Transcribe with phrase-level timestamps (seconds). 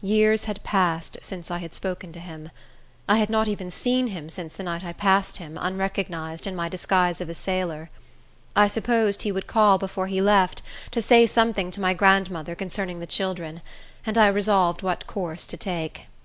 [0.00, 2.52] Years had passed since I had spoken to him.
[3.08, 6.68] I had not even seen him since the night I passed him, unrecognized, in my
[6.68, 7.90] disguise of a sailor.
[8.54, 13.00] I supposed he would call before he left, to say something to my grandmother concerning
[13.00, 13.60] the children,
[14.06, 16.02] and I resolved what course to take.